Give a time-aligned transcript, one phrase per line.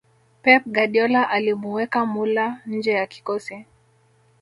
[0.43, 3.65] pep guardiola alimuweka muller nje ya kikosi